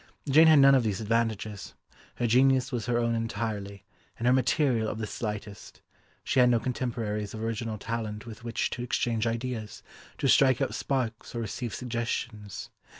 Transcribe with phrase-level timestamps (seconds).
[0.27, 1.75] Jane had none of these advantages,
[2.15, 3.83] her genius was her own entirely,
[4.17, 5.79] and her material of the slightest;
[6.23, 9.83] she had no contemporaries of original talent with which to exchange ideas,
[10.17, 12.71] to strike out sparks or receive suggestions.